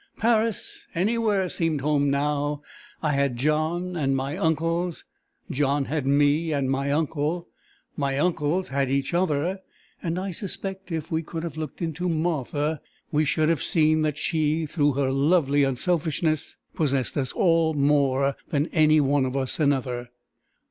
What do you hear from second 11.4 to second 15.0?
have looked into Martha, we should have seen that she, through